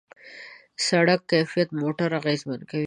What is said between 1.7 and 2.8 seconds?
موټر اغېزمن کوي.